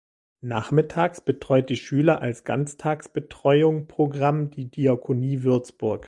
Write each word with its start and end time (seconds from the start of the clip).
Nachmittags 0.43 1.21
betreut 1.21 1.69
die 1.69 1.75
Schüler 1.75 2.23
als 2.23 2.43
Ganztagsbetreuung-Programm 2.43 4.49
die 4.49 4.65
Diakonie 4.65 5.43
Würzburg. 5.43 5.99